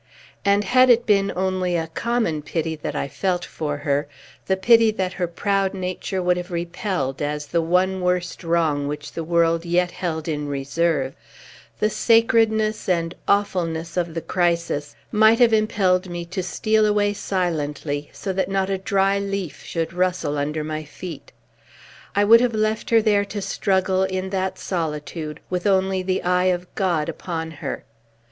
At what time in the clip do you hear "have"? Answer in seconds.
6.37-6.49, 15.37-15.53, 22.41-22.55